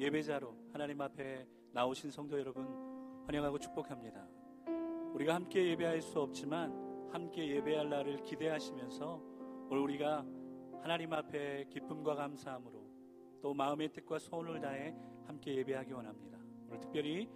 예배자로 0.00 0.56
하나님 0.72 0.98
앞에 1.02 1.46
나오신 1.72 2.10
성도 2.10 2.38
여러분 2.38 2.66
환영하고 3.26 3.58
축복합니다. 3.58 4.26
우리가 5.12 5.34
함께 5.34 5.68
예배할 5.72 6.00
수 6.00 6.18
없지만 6.20 7.10
함께 7.12 7.46
예배할 7.56 7.90
날을 7.90 8.22
기대하시면서 8.22 9.22
오늘 9.68 9.82
우리가 9.82 10.24
하나님 10.80 11.12
앞에 11.12 11.66
기쁨과 11.68 12.14
감사함으로 12.14 12.82
또 13.42 13.52
마음의 13.52 13.92
뜻과 13.92 14.18
소원을 14.18 14.58
다해 14.62 14.96
함께 15.26 15.56
예배하기 15.56 15.92
원합니다. 15.92 16.38
오늘 16.68 16.80
특별히 16.80 17.28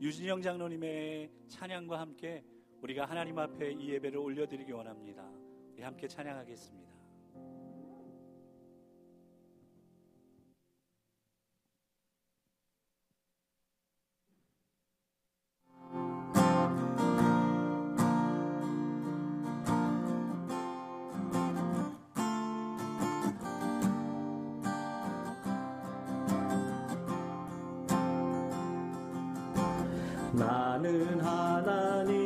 유진영 0.00 0.40
장로님의 0.40 1.32
찬양과 1.48 1.98
함께 1.98 2.44
우리가 2.80 3.06
하나님 3.06 3.40
앞에 3.40 3.72
이 3.72 3.90
예배를 3.90 4.18
올려드리기 4.18 4.70
원합니다. 4.70 5.28
우리 5.72 5.82
함께 5.82 6.06
찬양하겠습니다. 6.06 6.93
나는 30.36 31.20
하나님 31.20 32.23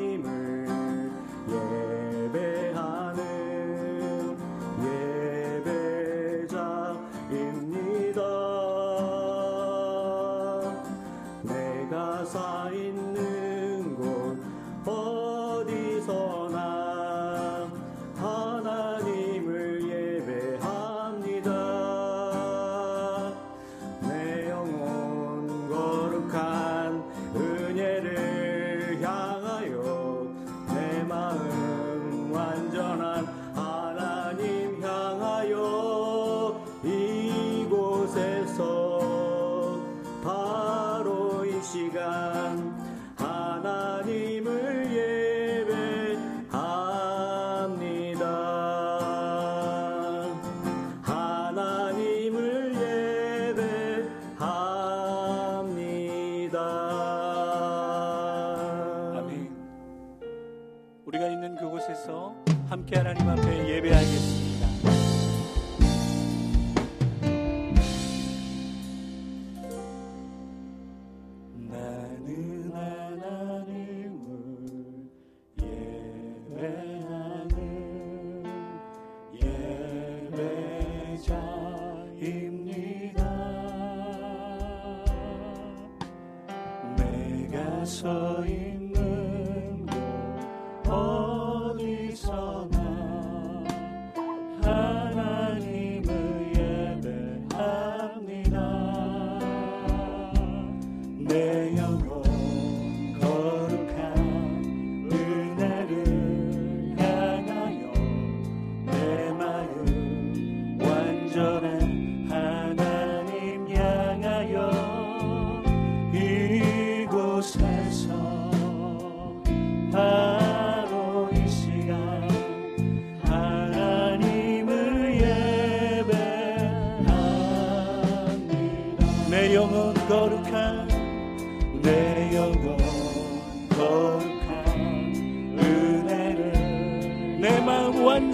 내가 87.89 88.78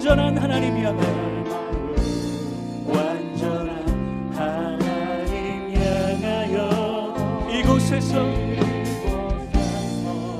완전한 0.05 0.37
하나님 0.37 0.77
향해 0.85 1.01
완전한 2.85 4.31
하나님 4.35 5.73
향하여 5.73 7.49
이곳에서 7.51 8.23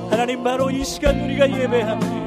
하나님 0.08 0.44
바로 0.44 0.70
이 0.70 0.84
시간 0.84 1.20
우리가 1.20 1.50
예배합니다. 1.50 2.26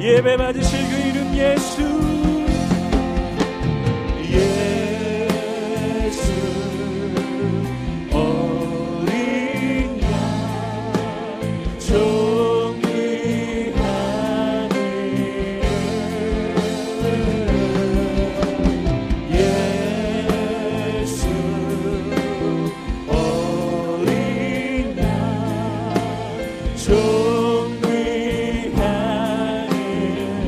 예배 0.00 0.36
받으실 0.36 0.78
그 0.88 1.08
이름 1.08 1.34
예수 1.34 2.13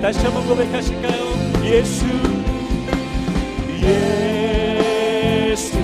다시 0.06 0.20
한번 0.20 0.46
고백하실까요? 0.46 1.64
예수 1.64 2.06
예수. 5.42 5.76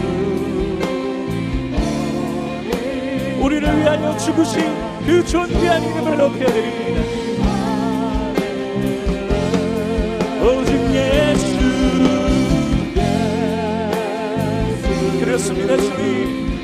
우리를 3.40 3.80
위하여 3.80 4.16
죽으신 4.18 4.62
그 5.04 5.26
존귀한 5.26 5.82
이름을 5.82 6.18
높여드립니다. 6.18 7.02
오직 10.40 10.72
예수. 10.94 11.58
그렇습니다 15.18 15.76
주님. 15.78 16.62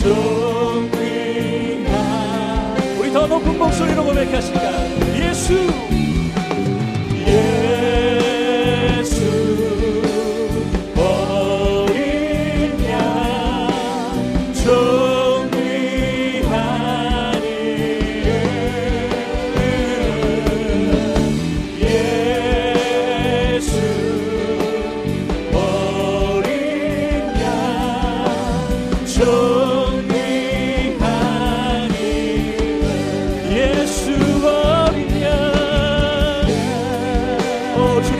존 0.00 0.31
목소리로 3.82 4.04
고백하실까 4.04 4.61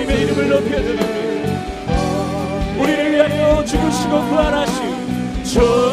주님의 0.02 0.22
이름을 0.22 0.48
높여드립니다. 0.48 1.06
우리를 2.78 3.12
위하여 3.12 3.64
죽으시고 3.64 4.10
부활하신 4.28 5.44
저 5.44 5.91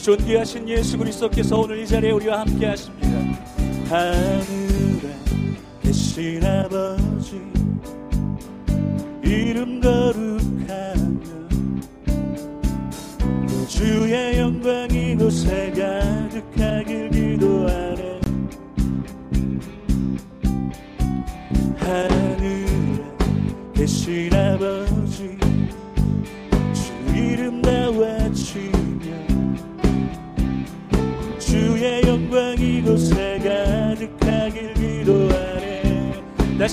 우리 0.00 0.02
존귀하신 0.02 0.66
예수 0.70 0.96
그리스도께서 0.96 1.60
오늘 1.60 1.78
이 1.80 1.86
자리에 1.86 2.10
우리와 2.12 2.40
함께 2.40 2.64
하십니다. 2.68 3.06
하늘에 3.90 5.14
계신 5.82 6.42
아버지 6.42 7.38
이름 9.22 9.78
거룩하며 9.78 11.20
그 13.46 13.66
주의 13.68 14.38
영광이 14.38 15.16
곳에 15.16 15.70
가 15.72 15.99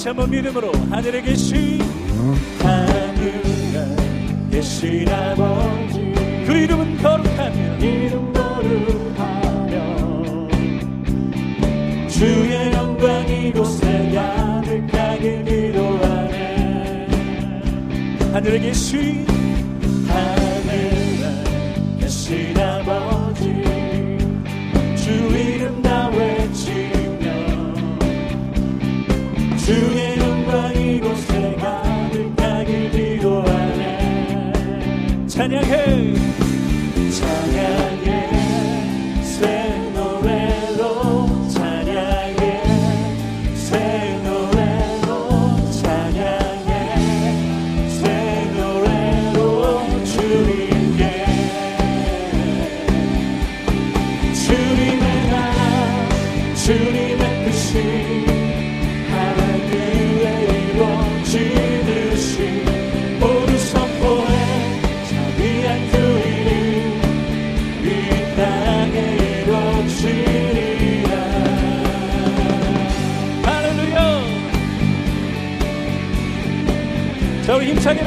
한번 0.07 0.29
믿음으로 0.29 0.71
하늘에 0.89 1.21
계신 1.21 1.81
하늘에 2.61 3.41
계신 4.49 5.09
아버지. 5.09 6.13
그 6.45 6.53
이름은 6.53 6.97
거룩하며 7.01 7.77
이름 7.79 8.31
거룩하며 8.31 9.77
주의 12.07 12.71
영광 12.71 13.27
이곳에 13.27 14.11
가득하게 14.15 15.43
기도하네 15.43 17.07
하늘에 18.31 18.59
계신 18.59 19.27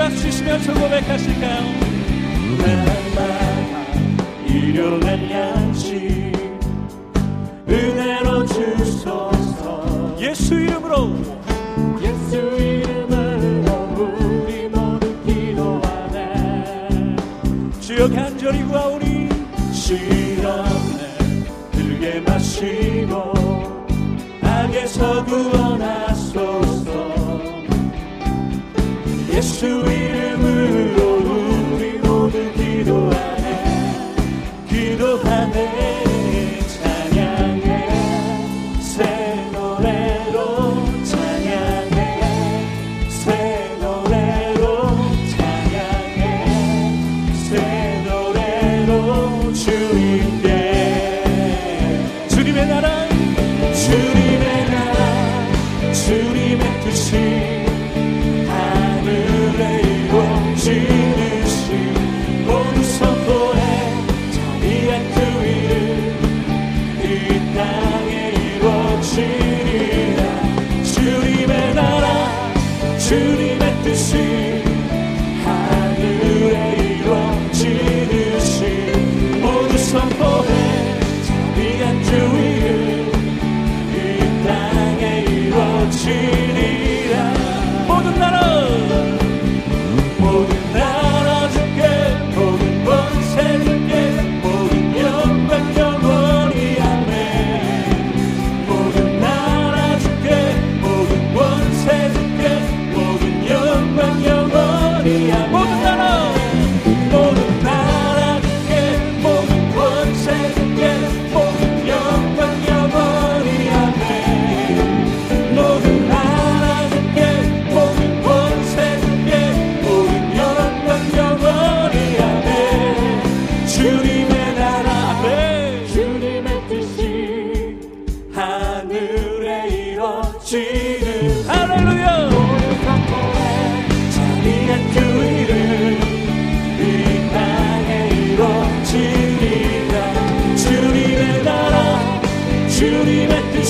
박수 0.01 0.17
치시면서 0.23 0.73
고백하실까요? 0.73 1.61
날마다 2.57 4.47
일요일 4.47 5.29
날 5.29 5.70
History 29.41 30.20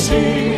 주 0.01 0.50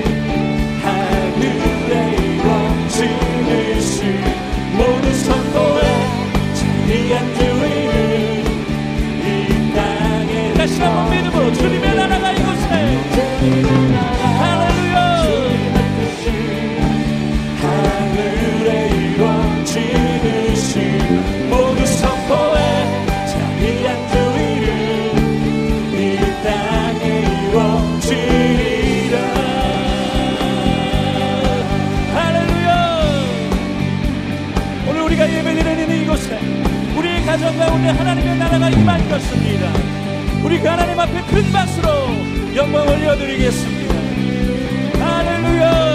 가정 37.33 37.57
가운데 37.57 37.89
하나님의 37.89 38.37
나라가 38.37 38.69
임할 38.69 39.09
것입니다 39.09 39.73
우리 40.45 40.61
그 40.61 40.69
하나님 40.69 41.01
앞에 41.01 41.23
큰 41.23 41.51
박수로 41.51 41.89
영광 42.55 42.87
올려드리겠습니다. 42.87 43.95
할렐루야. 44.99 45.93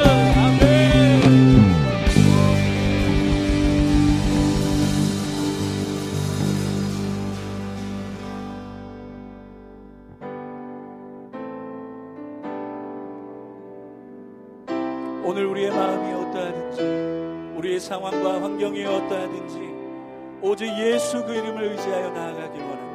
상황과 17.80 18.42
환경이 18.42 18.84
어떠하든지 18.84 19.67
오직 20.48 20.78
예수 20.78 21.26
그 21.26 21.34
이름을 21.34 21.62
의지하여 21.72 22.10
나아가길 22.12 22.62
원합니다. 22.62 22.87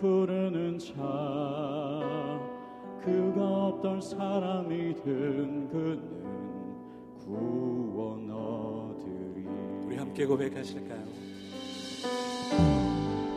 부르는 0.00 0.78
자 0.78 0.94
그가 3.04 3.66
어떤 3.66 4.00
사람이든 4.00 5.68
그는 5.70 6.24
구원 7.24 8.30
얻으리. 8.30 9.46
우리 9.86 9.96
함께 9.96 10.26
고백하실까요? 10.26 11.04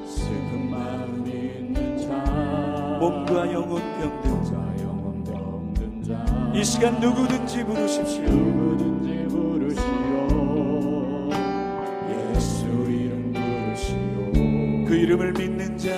슬픈 0.06 0.70
마음이 0.70 1.30
있는 1.30 1.98
자 1.98 2.98
몸과 3.00 3.52
영혼 3.52 3.82
병든 4.00 4.44
자, 4.44 4.52
자 4.52 4.84
영혼 4.84 5.24
병든 5.24 6.04
자이 6.04 6.64
시간 6.64 7.00
누구든지 7.00 7.64
부르십시오. 7.66 8.24
누구든지 8.24 9.28
부르시오. 9.28 9.88
예수 12.10 12.66
이름 12.90 13.32
부르시오. 13.34 14.86
그 14.88 14.96
이름을 14.96 15.34
믿는 15.34 15.78
자, 15.78 15.90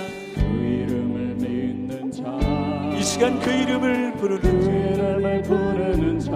시간 3.19 3.37
그 3.41 3.51
이름을 3.51 4.13
부르는 4.13 4.41
그 4.41 4.63
자, 4.63 4.71
이름을 4.71 5.41
부르는 5.41 6.19
자. 6.21 6.31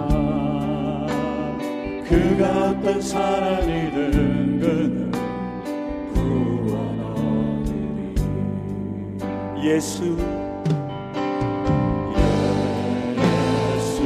그가 2.06 2.72
어떤 2.72 3.00
사람이든 3.00 4.60
그는 4.60 5.10
구원 6.12 7.00
얻으리 7.64 8.14
예수, 9.66 10.18
예수. 13.78 14.04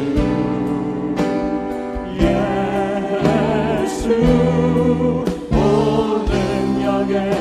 예수. 3.82 4.06
오는 5.50 6.30
역에 6.85 7.38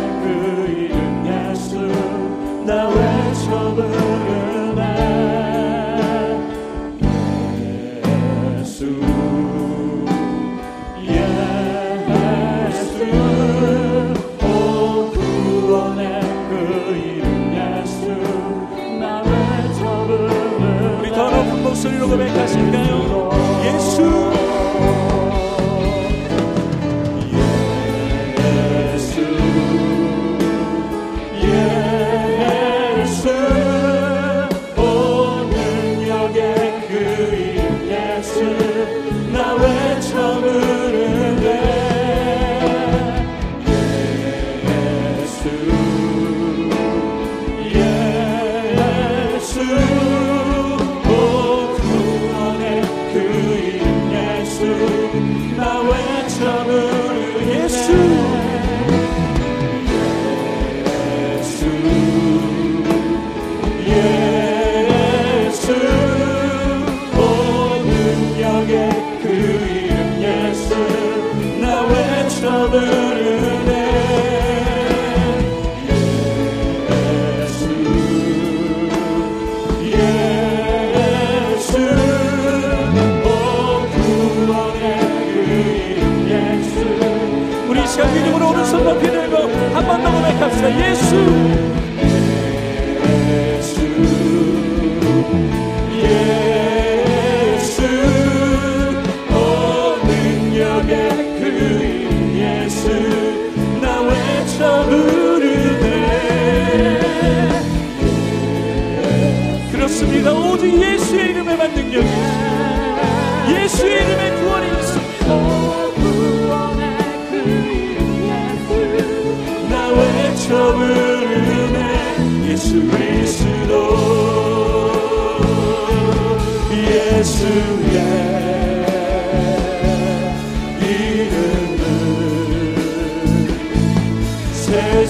더 90.68 91.37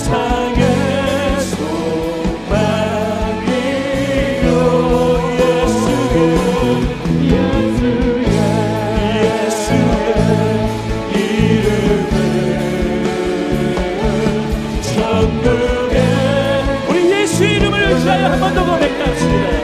time. 0.07 0.46
르네 18.53 19.11
예수 19.11 19.27
그리스 19.27 19.56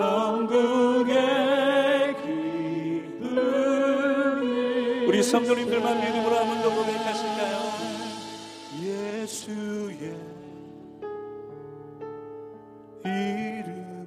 도 0.00 0.80
예수 5.20 5.32
성도님들만 5.32 6.00
믿음으로 6.00 6.34
한번 6.34 6.62
더 6.62 6.74
고백하실까요? 6.74 7.58
예수의 8.82 10.16
이름은 13.04 14.06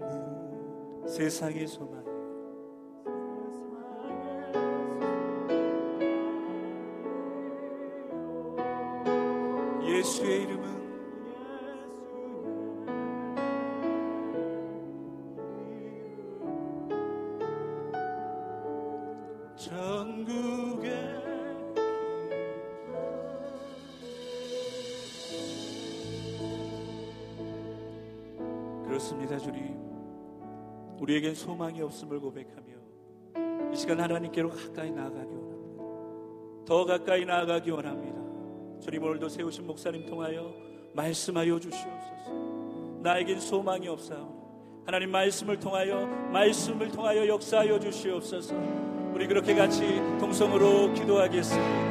세상의 1.07 1.67
소망 1.67 2.12
그렇습니다, 28.85 29.37
주님. 29.37 29.73
우리에겐 30.99 31.35
소망이 31.35 31.81
없음을 31.81 32.19
고백하며 32.19 33.71
이 33.73 33.75
시간 33.75 33.99
하나님께로 33.99 34.49
가까이 34.49 34.91
나아가기 34.91 35.35
원합니다. 35.35 35.83
더 36.65 36.85
가까이 36.85 37.25
나아가기 37.25 37.71
원합니다. 37.71 38.21
주님 38.79 39.03
오늘도 39.03 39.29
세우신 39.29 39.65
목사님 39.65 40.05
통하여 40.05 40.53
말씀하여 40.93 41.59
주시옵소서. 41.59 42.99
나에겐 43.01 43.39
소망이 43.39 43.87
없사오. 43.87 44.83
하나님 44.85 45.11
말씀을 45.11 45.59
통하여 45.59 46.05
말씀을 46.31 46.89
통하여 46.89 47.27
역사하여 47.27 47.79
주시옵소서. 47.79 49.02
우리 49.13 49.27
그렇게 49.27 49.53
같이 49.53 50.01
동성으로 50.19 50.91
기도하겠습니다. 50.93 51.73